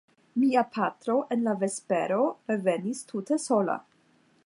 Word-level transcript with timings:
Mia 0.43 0.63
patro 0.77 1.17
en 1.37 1.45
la 1.49 1.53
vespero 1.65 2.19
revenis 2.53 3.07
tute 3.13 3.43
sola. 3.49 3.79